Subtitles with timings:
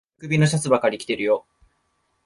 [0.17, 1.45] 丸首のシャツばっかり着てるよ。